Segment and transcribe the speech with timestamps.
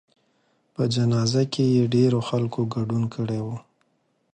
[0.73, 3.47] په جنازه کې یې ډېرو خلکو ګډون کړی و.